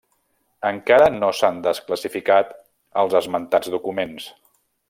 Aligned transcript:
Encara 0.69 1.09
no 1.17 1.29
s'han 1.41 1.59
desclassificat 1.67 2.57
els 3.03 3.19
esmentats 3.23 3.73
documents. 3.79 4.31